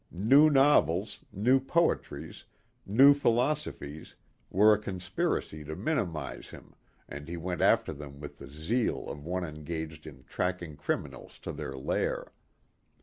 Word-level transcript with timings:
New 0.09 0.49
novels, 0.49 1.19
new 1.31 1.59
poetries, 1.59 2.45
new 2.87 3.13
philosophies 3.13 4.15
were 4.49 4.73
a 4.73 4.79
conspiracy 4.79 5.63
to 5.63 5.75
minimize 5.75 6.49
him 6.49 6.73
and 7.07 7.27
he 7.27 7.37
went 7.37 7.61
after 7.61 7.93
them 7.93 8.19
with 8.19 8.39
the 8.39 8.49
zeal 8.49 9.07
of 9.09 9.27
one 9.27 9.43
engaged 9.43 10.07
in 10.07 10.23
tracking 10.23 10.75
criminals 10.75 11.37
to 11.37 11.51
their 11.53 11.77
lair. 11.77 12.31